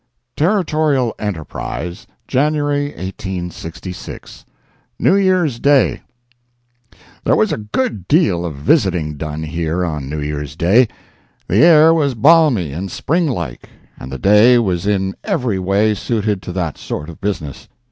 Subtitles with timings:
[0.35, 4.45] Territorial Enterprise, January 1866
[4.97, 6.01] NEW YEAR'S DAY
[7.23, 10.87] There was a good deal of visiting done here on New Year's Day.
[11.47, 13.69] The air was balmy and spring like,
[13.99, 17.67] and the day was in every way suited to that sort of business.